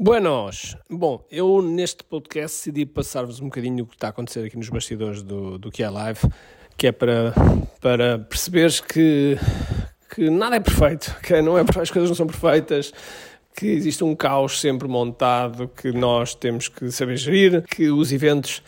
Buenos! 0.00 0.76
Bom, 0.88 1.26
eu 1.28 1.60
neste 1.60 2.04
podcast 2.04 2.56
decidi 2.56 2.86
passar-vos 2.86 3.40
um 3.40 3.46
bocadinho 3.46 3.82
o 3.82 3.86
que 3.88 3.96
está 3.96 4.06
a 4.06 4.10
acontecer 4.10 4.46
aqui 4.46 4.56
nos 4.56 4.68
bastidores 4.68 5.24
do, 5.24 5.58
do 5.58 5.72
que 5.72 5.82
é 5.82 5.90
live, 5.90 6.20
que 6.76 6.86
é 6.86 6.92
para, 6.92 7.34
para 7.80 8.16
perceberes 8.16 8.78
que, 8.78 9.36
que 10.14 10.30
nada 10.30 10.54
é 10.54 10.60
perfeito, 10.60 11.16
que 11.20 11.42
não 11.42 11.58
é, 11.58 11.62
as 11.62 11.90
coisas 11.90 12.08
não 12.08 12.14
são 12.14 12.28
perfeitas, 12.28 12.92
que 13.56 13.66
existe 13.66 14.04
um 14.04 14.14
caos 14.14 14.60
sempre 14.60 14.86
montado, 14.86 15.66
que 15.66 15.90
nós 15.90 16.32
temos 16.32 16.68
que 16.68 16.92
saber 16.92 17.16
gerir, 17.16 17.64
que 17.64 17.90
os 17.90 18.12
eventos, 18.12 18.62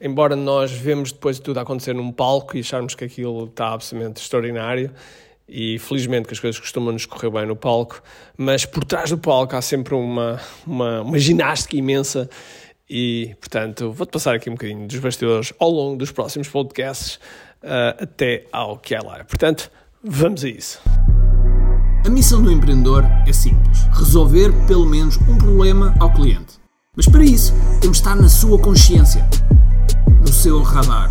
embora 0.00 0.34
nós 0.34 0.72
vemos 0.72 1.12
depois 1.12 1.36
de 1.36 1.42
tudo 1.42 1.60
acontecer 1.60 1.92
num 1.92 2.10
palco 2.10 2.56
e 2.56 2.60
acharmos 2.60 2.94
que 2.94 3.04
aquilo 3.04 3.44
está 3.44 3.74
absolutamente 3.74 4.22
extraordinário, 4.22 4.90
e 5.50 5.78
felizmente 5.78 6.28
que 6.28 6.34
as 6.34 6.40
coisas 6.40 6.60
costumam 6.60 6.92
nos 6.92 7.04
correr 7.04 7.30
bem 7.30 7.46
no 7.46 7.56
palco, 7.56 8.00
mas 8.36 8.64
por 8.64 8.84
trás 8.84 9.10
do 9.10 9.18
palco 9.18 9.56
há 9.56 9.62
sempre 9.62 9.94
uma, 9.94 10.40
uma, 10.66 11.02
uma 11.02 11.18
ginástica 11.18 11.76
imensa 11.76 12.30
e, 12.88 13.34
portanto, 13.40 13.92
vou-te 13.92 14.10
passar 14.10 14.34
aqui 14.34 14.48
um 14.48 14.54
bocadinho 14.54 14.86
dos 14.86 14.98
bastidores 14.98 15.52
ao 15.58 15.70
longo 15.70 15.96
dos 15.96 16.10
próximos 16.10 16.48
podcasts 16.48 17.16
uh, 17.62 18.02
até 18.02 18.44
ao 18.52 18.78
que 18.78 18.94
é 18.94 19.00
lá. 19.00 19.24
Portanto, 19.24 19.70
vamos 20.02 20.44
a 20.44 20.48
isso. 20.48 20.80
A 22.04 22.10
missão 22.10 22.42
do 22.42 22.50
empreendedor 22.50 23.04
é 23.26 23.32
simples: 23.32 23.78
resolver 23.92 24.50
pelo 24.66 24.86
menos 24.86 25.16
um 25.18 25.36
problema 25.36 25.94
ao 26.00 26.12
cliente. 26.12 26.58
Mas 26.96 27.06
para 27.06 27.22
isso, 27.22 27.52
temos 27.80 27.98
de 27.98 28.02
estar 28.02 28.16
na 28.16 28.28
sua 28.28 28.58
consciência, 28.58 29.28
no 30.20 30.28
seu 30.28 30.60
radar. 30.62 31.10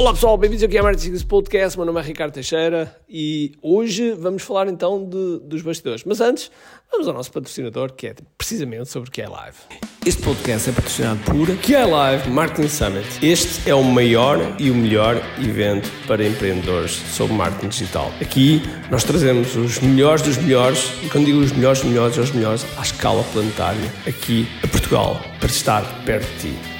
Olá 0.00 0.14
pessoal, 0.14 0.38
bem-vindos 0.38 0.64
aqui 0.64 0.78
a 0.78 0.82
Martin 0.82 1.02
Secrets 1.02 1.24
Podcast. 1.24 1.76
Meu 1.76 1.84
nome 1.84 2.00
é 2.00 2.02
Ricardo 2.02 2.32
Teixeira 2.32 2.96
e 3.06 3.52
hoje 3.60 4.12
vamos 4.12 4.42
falar 4.42 4.66
então 4.66 5.06
de, 5.06 5.40
dos 5.40 5.60
bastidores. 5.60 6.04
Mas 6.04 6.22
antes, 6.22 6.50
vamos 6.90 7.06
ao 7.06 7.12
nosso 7.12 7.30
patrocinador 7.30 7.92
que 7.92 8.06
é 8.06 8.14
precisamente 8.38 8.88
sobre 8.88 9.10
o 9.10 9.12
que 9.12 9.20
é 9.20 9.28
live. 9.28 9.58
Este 10.06 10.22
podcast 10.22 10.70
é 10.70 10.72
patrocinado 10.72 11.20
por 11.24 11.54
que 11.58 11.74
é 11.74 11.84
Live 11.84 12.30
Marketing 12.30 12.68
Summit. 12.68 13.06
Este 13.22 13.68
é 13.68 13.74
o 13.74 13.84
maior 13.84 14.38
e 14.58 14.70
o 14.70 14.74
melhor 14.74 15.20
evento 15.38 15.90
para 16.06 16.26
empreendedores 16.26 16.92
sobre 16.92 17.36
marketing 17.36 17.68
digital. 17.68 18.10
Aqui 18.22 18.62
nós 18.90 19.04
trazemos 19.04 19.54
os 19.54 19.80
melhores 19.80 20.22
dos 20.22 20.38
melhores, 20.38 20.92
e 21.04 21.10
quando 21.10 21.26
digo 21.26 21.40
os 21.40 21.52
melhores 21.52 21.80
dos 21.80 21.90
melhores, 21.90 22.16
é 22.16 22.20
os 22.22 22.30
melhores 22.30 22.64
à 22.78 22.80
escala 22.80 23.22
planetária, 23.34 23.92
aqui 24.06 24.48
a 24.64 24.66
Portugal, 24.66 25.20
para 25.38 25.50
estar 25.50 25.84
perto 26.06 26.26
de 26.38 26.54
ti 26.54 26.79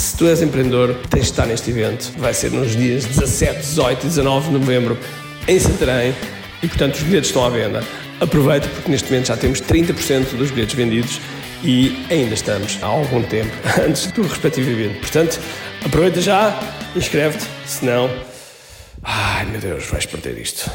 se 0.00 0.16
tu 0.16 0.26
és 0.26 0.40
empreendedor, 0.40 0.94
tens 1.10 1.26
de 1.26 1.30
estar 1.30 1.46
neste 1.46 1.70
evento. 1.70 2.10
Vai 2.16 2.32
ser 2.32 2.50
nos 2.50 2.74
dias 2.74 3.04
17, 3.04 3.60
18 3.60 4.06
e 4.06 4.08
19 4.08 4.46
de 4.46 4.52
novembro 4.54 4.98
em 5.46 5.58
Santarém 5.58 6.14
e, 6.62 6.68
portanto, 6.68 6.94
os 6.94 7.02
bilhetes 7.02 7.28
estão 7.28 7.44
à 7.44 7.50
venda. 7.50 7.84
Aproveita 8.18 8.66
porque 8.68 8.90
neste 8.90 9.10
momento 9.10 9.26
já 9.26 9.36
temos 9.36 9.60
30% 9.60 10.36
dos 10.36 10.50
bilhetes 10.50 10.74
vendidos 10.74 11.20
e 11.62 12.06
ainda 12.10 12.34
estamos 12.34 12.78
há 12.80 12.86
algum 12.86 13.22
tempo 13.22 13.52
antes 13.86 14.06
do 14.12 14.22
respectivo 14.22 14.70
evento. 14.70 15.00
Portanto, 15.00 15.38
aproveita 15.84 16.20
já, 16.22 16.58
inscreve-te, 16.96 17.44
senão. 17.66 18.10
Ai 19.02 19.44
meu 19.46 19.60
Deus, 19.60 19.86
vais 19.86 20.06
perder 20.06 20.38
isto. 20.38 20.70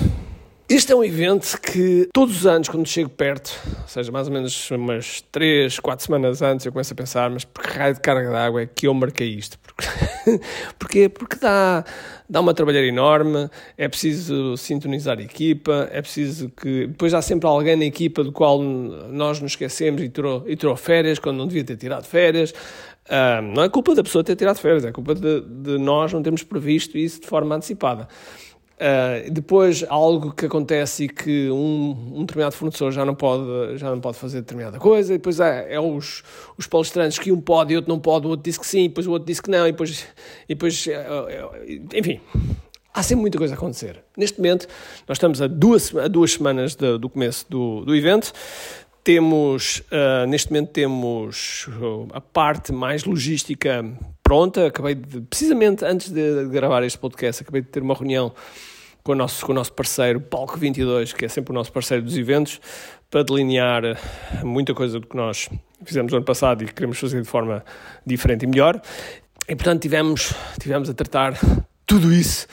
Este 0.68 0.92
é 0.92 0.96
um 0.96 1.04
evento 1.04 1.62
que 1.62 2.10
todos 2.12 2.38
os 2.38 2.48
anos, 2.48 2.68
quando 2.68 2.88
chego 2.88 3.08
perto, 3.08 3.52
ou 3.84 3.88
seja, 3.88 4.12
mais 4.12 4.28
ou 4.28 4.34
menos 4.34 4.72
umas 4.72 5.22
3, 5.32 5.80
4 5.80 6.04
semanas 6.04 6.42
antes, 6.42 6.66
eu 6.66 6.72
começo 6.72 6.92
a 6.92 6.96
pensar, 6.96 7.30
mas 7.30 7.46
por 7.46 7.64
que 7.64 7.78
raio 7.78 7.94
de 7.94 8.00
carga 8.00 8.32
d'água 8.32 8.64
é 8.64 8.66
que 8.66 8.88
eu 8.88 8.94
marquei 8.96 9.28
isto? 9.28 9.60
Porque, 9.60 9.88
Porquê? 10.80 11.08
Porque 11.08 11.36
dá, 11.36 11.86
dá 12.28 12.42
uma 12.42 12.52
trabalheira 12.52 12.88
enorme, 12.88 13.48
é 13.78 13.88
preciso 13.88 14.58
sintonizar 14.58 15.20
a 15.20 15.22
equipa, 15.22 15.88
é 15.92 16.02
preciso 16.02 16.50
que... 16.50 16.88
Depois 16.88 17.14
há 17.14 17.22
sempre 17.22 17.48
alguém 17.48 17.76
na 17.76 17.86
equipa 17.86 18.24
do 18.24 18.32
qual 18.32 18.60
nós 18.60 19.40
nos 19.40 19.52
esquecemos 19.52 20.02
e 20.02 20.10
tirou, 20.10 20.44
e 20.48 20.56
tirou 20.56 20.76
férias, 20.76 21.20
quando 21.20 21.38
não 21.38 21.46
devia 21.46 21.64
ter 21.64 21.78
tirado 21.78 22.06
férias. 22.06 22.52
Uh, 23.06 23.40
não 23.54 23.62
é 23.62 23.70
culpa 23.70 23.94
da 23.94 24.04
pessoa 24.04 24.24
ter 24.24 24.36
tirado 24.36 24.58
férias, 24.58 24.84
é 24.84 24.92
culpa 24.92 25.14
de, 25.14 25.42
de 25.42 25.78
nós 25.78 26.12
não 26.12 26.24
termos 26.24 26.42
previsto 26.42 26.98
isso 26.98 27.22
de 27.22 27.28
forma 27.28 27.54
antecipada. 27.54 28.08
Uh, 28.76 29.32
depois, 29.32 29.86
algo 29.88 30.34
que 30.34 30.48
acontece 30.48 31.06
e 31.06 31.10
que 31.10 31.50
um, 31.50 32.14
um, 32.14 32.20
determinado 32.22 32.56
fornecedor 32.56 32.92
já 32.92 33.06
não 33.06 33.16
pode, 33.16 33.78
já 33.78 33.90
não 33.90 34.02
pode 34.02 34.18
fazer 34.18 34.42
determinada 34.42 34.78
coisa, 34.78 35.14
e 35.14 35.18
depois 35.18 35.40
é, 35.40 35.74
é 35.76 35.80
os, 35.80 36.24
os 36.58 36.68
palestrantes 36.68 37.18
que 37.18 37.32
um 37.32 37.40
pode 37.40 37.74
e 37.74 37.78
outro 37.78 37.90
não 37.90 38.00
pode, 38.00 38.28
o 38.28 38.32
outro 38.32 38.44
disse 38.44 38.60
que 38.60 38.68
sim, 38.68 38.90
depois 38.90 39.08
o 39.08 39.12
outro 39.12 39.26
disse 39.26 39.42
que 39.42 39.50
não, 39.50 39.66
e 39.66 39.72
depois, 39.72 40.06
e 40.50 40.56
depois 40.56 40.88
uh, 40.88 41.98
enfim, 41.98 42.20
há 42.94 43.02
sempre 43.02 43.22
muita 43.22 43.38
coisa 43.38 43.54
a 43.54 43.58
acontecer. 43.58 44.04
Neste 44.18 44.40
momento, 44.40 44.68
nós 45.08 45.16
estamos 45.16 45.42
a 45.42 45.48
duas, 45.48 45.96
a 45.96 46.10
duas 46.10 46.34
semanas 46.34 46.76
de, 46.76 46.98
do 46.98 47.10
começo 47.10 47.46
do, 47.50 47.86
do 47.86 47.96
evento, 47.96 48.34
temos, 49.06 49.84
uh, 49.92 50.28
neste 50.28 50.52
momento 50.52 50.72
temos 50.72 51.68
a 52.12 52.20
parte 52.20 52.74
mais 52.74 53.06
logística 53.06 53.86
pronta. 54.26 54.66
Acabei 54.66 54.96
de, 54.96 55.22
precisamente 55.22 55.86
antes 55.86 56.10
de 56.10 56.46
gravar 56.48 56.84
este 56.84 56.98
podcast, 56.98 57.44
acabei 57.44 57.62
de 57.62 57.68
ter 57.68 57.84
uma 57.84 57.94
reunião 57.94 58.34
com 59.04 59.12
o 59.12 59.16
nosso, 59.16 59.46
com 59.46 59.52
o 59.52 59.56
nosso 59.56 59.72
parceiro 59.72 60.20
Palco 60.20 60.58
22, 60.58 61.14
que 61.14 61.26
é 61.26 61.28
sempre 61.30 61.52
o 61.52 61.54
nosso 61.54 61.72
parceiro 61.72 62.04
dos 62.04 62.18
eventos, 62.18 62.60
para 63.10 63.22
delinear 63.24 63.84
muita 64.44 64.74
coisa 64.74 65.00
do 65.00 65.06
que 65.06 65.16
nós 65.16 65.48
fizemos 65.84 66.12
no 66.12 66.18
ano 66.18 66.26
passado 66.26 66.64
e 66.64 66.66
que 66.66 66.74
queremos 66.74 67.00
fazer 67.00 67.22
de 67.22 67.28
forma 67.28 67.64
diferente 68.04 68.44
e 68.44 68.48
melhor. 68.48 68.82
E 69.48 69.56
portanto 69.56 69.84
tivemos, 69.84 70.34
tivemos 70.60 70.90
a 70.90 70.94
tratar 70.96 71.40
tudo 71.86 72.12
isso, 72.12 72.48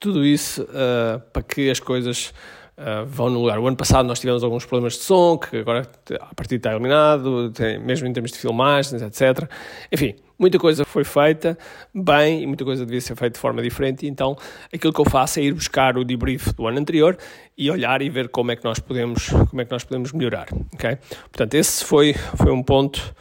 tudo 0.00 0.26
isso 0.26 0.62
uh, 0.64 1.20
para 1.32 1.42
que 1.42 1.70
as 1.70 1.78
coisas 1.78 2.34
uh, 2.78 3.04
vão 3.06 3.30
no 3.30 3.40
lugar. 3.40 3.58
O 3.58 3.66
ano 3.66 3.76
passado 3.76 4.06
nós 4.06 4.20
tivemos 4.20 4.42
alguns 4.42 4.64
problemas 4.64 4.94
de 4.94 5.00
som, 5.00 5.38
que 5.38 5.58
agora 5.58 5.88
a 6.20 6.34
partir 6.34 6.56
está 6.56 6.70
eliminado, 6.70 7.50
tem, 7.50 7.78
mesmo 7.78 8.06
em 8.06 8.12
termos 8.12 8.32
de 8.32 8.38
filmagens, 8.38 9.02
etc. 9.02 9.48
Enfim, 9.90 10.14
muita 10.38 10.58
coisa 10.58 10.84
foi 10.84 11.04
feita 11.04 11.56
bem 11.94 12.42
e 12.42 12.46
muita 12.46 12.64
coisa 12.64 12.84
devia 12.84 13.00
ser 13.00 13.16
feita 13.16 13.34
de 13.34 13.40
forma 13.40 13.62
diferente. 13.62 14.06
Então, 14.06 14.36
aquilo 14.72 14.92
que 14.92 15.00
eu 15.00 15.04
faço 15.04 15.38
é 15.40 15.44
ir 15.44 15.54
buscar 15.54 15.96
o 15.96 16.04
debrief 16.04 16.52
do 16.54 16.66
ano 16.66 16.78
anterior 16.78 17.16
e 17.56 17.70
olhar 17.70 18.02
e 18.02 18.10
ver 18.10 18.28
como 18.28 18.50
é 18.50 18.56
que 18.56 18.64
nós 18.64 18.78
podemos, 18.78 19.28
como 19.28 19.60
é 19.60 19.64
que 19.64 19.70
nós 19.70 19.84
podemos 19.84 20.12
melhorar. 20.12 20.48
Okay? 20.74 20.96
Portanto, 21.30 21.54
esse 21.54 21.84
foi, 21.84 22.14
foi 22.14 22.50
um 22.50 22.62
ponto, 22.62 23.14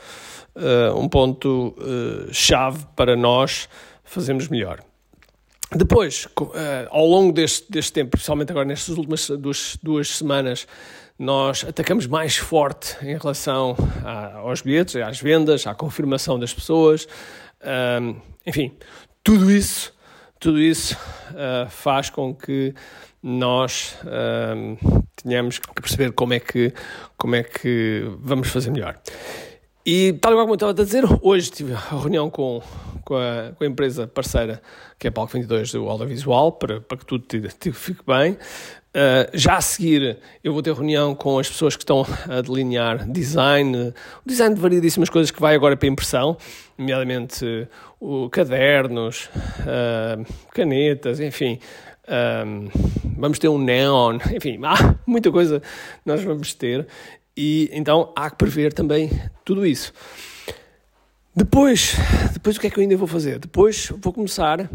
uh, 0.56 0.97
um 0.97 1.07
ponto 1.07 1.75
uh, 1.78 2.34
chave 2.34 2.85
para 2.96 3.16
nós 3.16 3.70
fazermos 4.03 4.47
melhor. 4.47 4.79
Depois, 5.76 6.28
uh, 6.40 6.50
ao 6.90 7.06
longo 7.06 7.32
deste, 7.32 7.72
deste 7.72 7.94
tempo, 7.94 8.12
principalmente 8.12 8.52
agora 8.52 8.66
nestas 8.66 8.97
últimas 8.97 9.29
duas, 9.29 9.78
duas 9.82 10.18
semanas, 10.18 10.68
nós 11.18 11.64
atacamos 11.64 12.08
mais 12.08 12.35
forte 12.35 12.97
em 13.02 13.18
relação 13.18 13.76
a, 14.03 14.38
aos 14.40 14.62
bilhetes, 14.62 14.96
às 14.97 15.22
vendas, 15.22 15.66
à 15.66 15.73
confirmação 15.73 16.38
das 16.38 16.53
pessoas. 16.53 17.08
Um, 18.02 18.16
enfim, 18.46 18.73
tudo 19.23 19.50
isso, 19.50 19.94
tudo 20.40 20.59
isso 20.59 20.97
uh, 21.29 21.70
faz 21.70 22.09
com 22.09 22.34
que 22.35 22.74
nós 23.24 23.96
um, 24.03 24.78
tenhamos 25.24 25.59
que 25.59 25.74
perceber 25.74 26.12
como 26.12 26.34
é 26.34 26.40
que, 26.40 26.74
como 27.16 27.35
é 27.35 27.44
que 27.44 28.03
vamos 28.20 28.50
fazer 28.50 28.72
melhor. 28.72 29.00
E 29.83 30.13
tal 30.13 30.33
como 30.33 30.51
eu 30.51 30.53
estava 30.53 30.72
a 30.72 30.75
dizer, 30.75 31.03
hoje 31.23 31.49
tive 31.49 31.73
a 31.73 31.78
reunião 31.78 32.29
com, 32.29 32.61
com, 33.03 33.16
a, 33.16 33.51
com 33.57 33.63
a 33.63 33.67
empresa 33.67 34.05
parceira, 34.05 34.61
que 34.99 35.07
é 35.07 35.09
a 35.09 35.11
Palco 35.11 35.33
22 35.33 35.72
do 35.72 35.89
audiovisual, 35.89 36.51
para, 36.51 36.79
para 36.81 36.97
que 36.97 37.05
tudo 37.05 37.25
te, 37.25 37.41
te 37.57 37.72
fique 37.72 38.01
bem. 38.05 38.33
Uh, 38.33 39.25
já 39.33 39.55
a 39.55 39.61
seguir, 39.61 40.19
eu 40.43 40.53
vou 40.53 40.61
ter 40.61 40.72
reunião 40.73 41.16
com 41.16 41.39
as 41.39 41.49
pessoas 41.49 41.75
que 41.75 41.81
estão 41.81 42.05
a 42.29 42.41
delinear 42.41 43.09
design, 43.09 43.75
o 44.23 44.29
design 44.29 44.53
de 44.53 44.61
variedíssimas 44.61 45.09
coisas 45.09 45.31
que 45.31 45.41
vai 45.41 45.55
agora 45.55 45.75
para 45.75 45.87
impressão, 45.87 46.37
nomeadamente 46.78 47.67
uh, 47.99 48.29
cadernos, 48.29 49.29
uh, 49.61 50.23
canetas, 50.53 51.19
enfim. 51.19 51.57
vamos 53.17 53.39
ter 53.39 53.47
um 53.47 53.57
neon, 53.57 54.19
enfim, 54.35 54.59
há 54.63 54.95
muita 55.07 55.31
coisa 55.31 55.59
nós 56.05 56.22
vamos 56.22 56.53
ter 56.53 56.85
e 57.41 57.70
então 57.72 58.14
há 58.16 58.29
que 58.29 58.38
prever 58.38 58.72
também 58.72 59.09
tudo 59.43 59.66
isso. 59.66 59.91
Depois, 61.35 61.96
depois 62.34 62.55
o 62.55 62.59
que 62.59 62.67
é 62.67 62.70
que 62.70 62.78
eu 62.78 62.84
ainda 62.84 62.96
vou 62.96 63.08
fazer? 63.08 63.40
Depois 63.40 63.91
vou 63.99 64.14
começar 64.14 64.70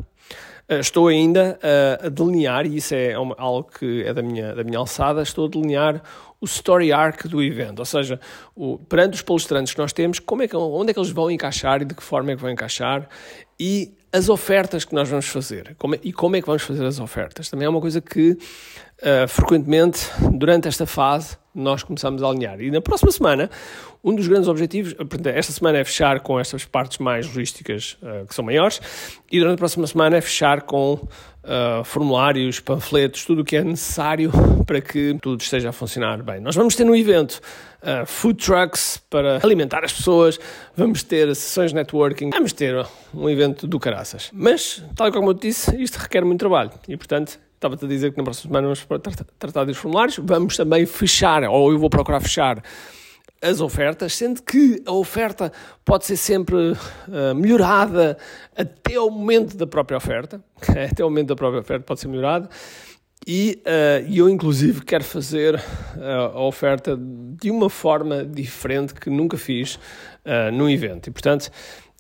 Uh, 0.69 0.81
estou 0.81 1.07
ainda 1.07 1.61
uh, 1.63 2.07
a 2.07 2.09
delinear, 2.09 2.67
e 2.67 2.79
isso 2.79 2.93
é 2.93 3.17
uma, 3.17 3.37
algo 3.39 3.71
que 3.71 4.03
é 4.03 4.13
da 4.13 4.21
minha, 4.21 4.53
da 4.53 4.65
minha 4.65 4.79
alçada, 4.79 5.23
estou 5.23 5.47
a 5.47 5.49
delinear 5.49 6.03
o 6.41 6.45
story 6.45 6.91
arc 6.93 7.29
do 7.29 7.41
evento, 7.41 7.79
ou 7.79 7.85
seja, 7.85 8.19
o, 8.53 8.77
perante 8.77 9.15
os 9.15 9.23
palestrantes 9.23 9.73
que 9.73 9.79
nós 9.79 9.93
temos, 9.93 10.19
como 10.19 10.43
é 10.43 10.49
que, 10.49 10.57
onde 10.57 10.91
é 10.91 10.93
que 10.93 10.99
eles 10.99 11.11
vão 11.11 11.31
encaixar 11.31 11.83
e 11.83 11.85
de 11.85 11.95
que 11.95 12.03
forma 12.03 12.33
é 12.33 12.35
que 12.35 12.43
vão 12.43 12.51
encaixar 12.51 13.09
e 13.61 13.95
as 14.13 14.29
ofertas 14.29 14.85
que 14.85 14.93
nós 14.93 15.09
vamos 15.09 15.29
fazer 15.29 15.77
como 15.79 15.95
é, 15.95 16.01
e 16.03 16.13
como 16.13 16.35
é 16.35 16.41
que 16.41 16.47
vamos 16.49 16.63
fazer 16.63 16.85
as 16.85 16.99
ofertas. 16.99 17.49
Também 17.49 17.67
é 17.67 17.69
uma 17.69 17.81
coisa 17.81 18.01
que 18.01 18.33
uh, 18.33 19.29
frequentemente 19.29 20.01
durante 20.33 20.67
esta 20.67 20.85
fase 20.85 21.37
nós 21.57 21.83
começamos 21.83 22.23
a 22.23 22.29
alinhar. 22.29 22.61
E 22.61 22.71
na 22.71 22.81
próxima 22.81 23.11
semana, 23.11 23.51
um 24.05 24.15
dos 24.15 24.29
grandes 24.29 24.47
objetivos, 24.47 24.95
esta 25.35 25.53
semana 25.53 25.79
é 25.79 25.85
fechar 25.85 26.21
com 26.21 26.39
estas 26.39 26.65
partes 26.65 26.99
mais 26.99 27.27
logísticas 27.27 27.97
uh, 28.03 28.27
que 28.27 28.35
são 28.35 28.45
maiores, 28.45 28.81
e 29.33 29.39
durante 29.39 29.55
a 29.55 29.59
próxima 29.59 29.87
semana 29.87 30.17
é 30.17 30.21
fechar 30.21 30.63
com 30.63 30.93
uh, 30.95 31.83
formulários, 31.85 32.61
panfletos, 32.61 33.25
tudo 33.25 33.41
o 33.41 33.45
que 33.45 33.57
é 33.57 33.65
necessário 33.65 34.31
para 34.67 34.81
que 34.81 35.17
tudo 35.21 35.41
esteja 35.41 35.71
a 35.71 35.73
funcionar 35.73 36.23
bem. 36.23 36.41
Nós 36.41 36.55
vamos 36.55 36.77
ter 36.77 36.85
no 36.85 36.95
evento 36.95 37.41
uh, 37.83 38.05
food 38.05 38.45
trucks 38.45 39.03
para 39.09 39.41
alimentar 39.43 39.83
as 39.83 39.93
pessoas, 39.93 40.39
vamos 40.77 41.03
ter 41.03 41.35
sessões 41.35 41.71
de 41.71 41.77
networking, 41.77 42.31
vamos 42.31 42.53
ter 42.53 42.87
um 43.15 43.31
evento 43.31 43.67
do 43.67 43.81
caraças. 43.81 44.31
Mas, 44.33 44.85
tal 44.95 45.11
como 45.11 45.31
eu 45.31 45.35
disse, 45.35 45.75
isto 45.83 45.97
requer 45.97 46.25
muito 46.25 46.41
trabalho 46.41 46.71
e, 46.87 46.97
portanto, 46.97 47.39
Estava-te 47.57 47.87
a 47.87 47.89
dizer 47.89 48.13
que 48.13 48.19
na 48.19 48.25
próxima 48.25 48.49
semana 48.49 48.67
vamos 48.67 49.17
tratar 49.39 49.65
dos 49.65 49.79
formulários. 49.79 50.21
Vamos 50.23 50.57
também 50.57 50.85
fechar, 50.85 51.43
ou 51.45 51.73
eu 51.73 51.79
vou 51.79 51.91
procurar 51.91 52.21
fechar 52.21 52.63
as 53.41 53.61
ofertas, 53.61 54.15
sendo 54.15 54.43
que 54.43 54.83
a 54.87 54.93
oferta 54.93 55.53
pode 55.85 56.05
ser 56.05 56.17
sempre 56.17 56.73
uh, 56.73 57.35
melhorada 57.35 58.17
até 58.55 59.01
o 59.01 59.11
momento 59.11 59.57
da 59.57 59.67
própria 59.67 59.97
oferta. 59.97 60.41
até 60.91 61.05
o 61.05 61.09
momento 61.09 61.29
da 61.29 61.37
própria 61.37 61.61
oferta 61.61 61.85
pode 61.85 62.01
ser 62.01 62.09
melhorada. 62.09 62.49
E 63.27 63.61
uh, 63.67 64.13
eu, 64.13 64.29
inclusive, 64.29 64.85
quero 64.85 65.03
fazer 65.03 65.57
uh, 65.57 66.37
a 66.37 66.43
oferta 66.43 66.97
de 66.97 67.51
uma 67.51 67.69
forma 67.69 68.25
diferente 68.25 68.95
que 68.95 69.11
nunca 69.11 69.37
fiz 69.37 69.77
uh, 69.77 70.53
no 70.53 70.71
evento. 70.71 71.09
E, 71.09 71.11
portanto, 71.11 71.51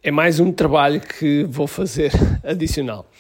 é 0.02 0.10
mais 0.10 0.38
um 0.38 0.52
trabalho 0.52 1.00
que 1.00 1.44
vou 1.48 1.66
fazer 1.66 2.12
adicional. 2.44 3.10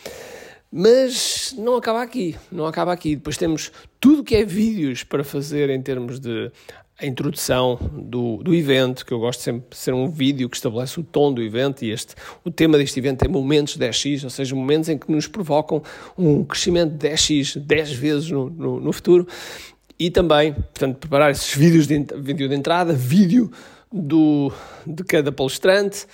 Mas 0.78 1.54
não 1.56 1.74
acaba 1.74 2.02
aqui, 2.02 2.36
não 2.52 2.66
acaba 2.66 2.92
aqui. 2.92 3.16
Depois 3.16 3.38
temos 3.38 3.72
tudo 3.98 4.22
que 4.22 4.36
é 4.36 4.44
vídeos 4.44 5.02
para 5.02 5.24
fazer 5.24 5.70
em 5.70 5.80
termos 5.80 6.20
de 6.20 6.52
a 6.98 7.06
introdução 7.06 7.78
do, 7.94 8.42
do 8.42 8.54
evento, 8.54 9.06
que 9.06 9.12
eu 9.12 9.18
gosto 9.18 9.40
sempre 9.40 9.70
de 9.70 9.76
ser 9.76 9.94
um 9.94 10.06
vídeo 10.06 10.50
que 10.50 10.56
estabelece 10.56 11.00
o 11.00 11.02
tom 11.02 11.32
do 11.32 11.42
evento 11.42 11.82
e 11.82 11.90
este, 11.90 12.14
o 12.44 12.50
tema 12.50 12.76
deste 12.76 12.98
evento 12.98 13.24
é 13.24 13.28
momentos 13.28 13.78
10x, 13.78 14.24
ou 14.24 14.30
seja, 14.30 14.54
momentos 14.54 14.90
em 14.90 14.98
que 14.98 15.10
nos 15.10 15.26
provocam 15.26 15.82
um 16.16 16.44
crescimento 16.44 16.92
de 16.92 17.08
10x, 17.08 17.58
10 17.58 17.92
vezes 17.92 18.30
no, 18.30 18.50
no, 18.50 18.78
no 18.78 18.92
futuro. 18.92 19.26
E 19.98 20.10
também, 20.10 20.52
portanto, 20.52 20.98
preparar 20.98 21.30
esses 21.30 21.54
vídeos 21.54 21.86
de, 21.86 22.04
vídeo 22.18 22.50
de 22.50 22.54
entrada, 22.54 22.92
vídeo 22.92 23.50
do, 23.90 24.52
de 24.86 25.02
cada 25.04 25.32
palestrante, 25.32 26.06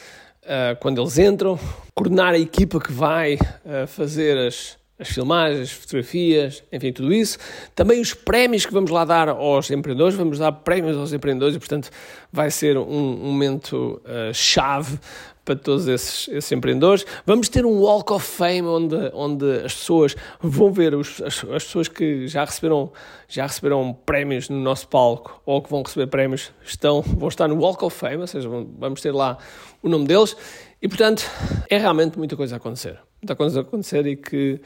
uh, 0.42 0.76
quando 0.80 1.00
eles 1.00 1.18
entram, 1.18 1.58
coordenar 1.94 2.34
a 2.34 2.38
equipa 2.38 2.80
que 2.80 2.92
vai 2.92 3.34
uh, 3.34 3.86
fazer 3.86 4.38
as, 4.38 4.76
as 4.98 5.08
filmagens, 5.08 5.62
as 5.62 5.72
fotografias, 5.72 6.62
enfim, 6.72 6.92
tudo 6.92 7.12
isso. 7.12 7.38
Também 7.74 8.00
os 8.00 8.14
prémios 8.14 8.66
que 8.66 8.72
vamos 8.72 8.90
lá 8.90 9.04
dar 9.04 9.28
aos 9.28 9.70
empreendedores, 9.70 10.14
vamos 10.14 10.38
dar 10.38 10.52
prémios 10.52 10.96
aos 10.96 11.12
empreendedores 11.12 11.56
e, 11.56 11.58
portanto, 11.58 11.90
vai 12.32 12.50
ser 12.50 12.76
um, 12.76 12.82
um 12.82 13.32
momento 13.32 14.00
uh, 14.04 14.32
chave 14.32 14.98
para 15.44 15.56
todos 15.56 15.88
esses, 15.88 16.28
esses, 16.28 16.52
empreendedores. 16.52 17.04
Vamos 17.26 17.48
ter 17.48 17.66
um 17.66 17.80
Walk 17.80 18.12
of 18.12 18.24
Fame 18.24 18.62
onde, 18.62 18.96
onde 19.12 19.64
as 19.64 19.74
pessoas 19.74 20.16
vão 20.40 20.72
ver 20.72 20.94
os, 20.94 21.20
as, 21.20 21.44
as, 21.44 21.64
pessoas 21.64 21.88
que 21.88 22.28
já 22.28 22.44
receberam, 22.44 22.92
já 23.28 23.46
receberam 23.46 23.92
prémios 24.06 24.48
no 24.48 24.60
nosso 24.60 24.86
palco 24.88 25.40
ou 25.44 25.60
que 25.60 25.70
vão 25.70 25.82
receber 25.82 26.06
prémios 26.06 26.52
estão, 26.64 27.02
vão 27.02 27.28
estar 27.28 27.48
no 27.48 27.56
Walk 27.56 27.84
of 27.84 27.96
Fame, 27.96 28.18
ou 28.18 28.26
seja, 28.26 28.48
vamos 28.48 29.00
ter 29.00 29.12
lá 29.12 29.38
o 29.82 29.88
nome 29.88 30.06
deles. 30.06 30.36
E, 30.80 30.88
portanto, 30.88 31.28
é 31.68 31.78
realmente 31.78 32.18
muita 32.18 32.36
coisa 32.36 32.56
a 32.56 32.58
acontecer. 32.58 32.98
Muita 33.20 33.36
coisa 33.36 33.60
a 33.60 33.62
acontecer 33.62 34.06
e 34.06 34.16
que, 34.16 34.60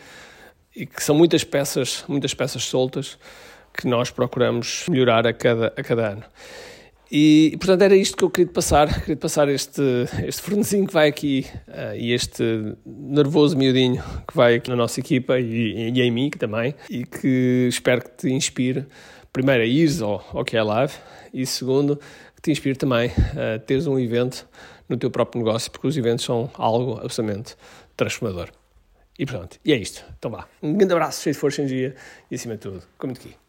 e 0.75 0.87
que 0.87 1.03
são 1.03 1.15
muitas 1.15 1.45
peças, 1.45 2.05
muitas 2.09 2.35
peças 2.35 2.65
soltas 2.65 3.19
que 3.73 3.87
nós 3.87 4.11
procuramos 4.11 4.87
melhorar 4.89 5.27
a 5.27 5.33
cada, 5.33 5.67
a 5.77 5.83
cada 5.83 6.09
ano. 6.13 6.25
E, 7.11 7.57
portanto 7.59 7.83
era 7.83 7.97
isto 7.97 8.17
que 8.17 8.25
eu 8.25 8.31
queria 8.31 8.53
passar, 8.53 8.89
queria 9.01 9.17
passar 9.17 9.49
este, 9.49 9.83
este 10.27 10.43
fornezinho 10.43 10.87
que 10.87 10.93
vai 10.93 11.09
aqui 11.09 11.47
uh, 11.69 11.95
e 11.97 12.13
este 12.13 12.43
nervoso 12.85 13.57
miudinho 13.57 14.03
que 14.27 14.37
vai 14.37 14.57
aqui 14.57 14.71
na 14.71 14.77
nossa 14.77 14.99
equipa 14.99 15.39
e, 15.39 15.91
e 15.91 16.01
em 16.01 16.11
mim 16.11 16.31
também 16.31 16.75
e 16.91 17.05
que 17.05 17.67
espero 17.69 18.03
que 18.03 18.11
te 18.11 18.31
inspire 18.31 18.87
primeiro 19.33 19.63
a 19.63 19.67
ires 19.67 20.03
ao, 20.03 20.45
que 20.45 20.57
é 20.57 20.63
live 20.63 20.93
e 21.33 21.47
segundo 21.47 21.97
que 22.35 22.43
te 22.43 22.51
inspire 22.51 22.77
também 22.77 23.11
a 23.37 23.59
teres 23.59 23.87
um 23.87 23.99
evento 23.99 24.49
no 24.89 24.97
teu 24.97 25.11
próprio 25.11 25.45
negócio 25.45 25.71
porque 25.71 25.87
os 25.87 25.97
eventos 25.97 26.25
são 26.25 26.51
algo 26.55 27.01
absolutamente 27.03 27.57
transformador. 27.97 28.51
E 29.19 29.25
pronto, 29.25 29.59
e 29.65 29.73
é 29.73 29.77
isto. 29.77 30.05
Então 30.19 30.31
vá, 30.31 30.47
um 30.63 30.75
grande 30.75 30.93
abraço, 30.93 31.23
cheio 31.23 31.35
de 31.35 31.41
força 31.41 31.65
dia 31.65 31.95
e 32.31 32.35
acima 32.35 32.55
de 32.55 32.61
tudo, 32.61 32.83
como 32.99 33.13
aqui. 33.13 33.35